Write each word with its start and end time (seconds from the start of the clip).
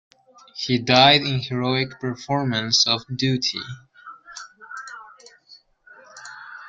He 0.55 0.79
died 0.79 1.21
in 1.21 1.41
heroic 1.41 1.99
performance 1.99 2.87
of 2.87 3.03
duty. 3.15 3.61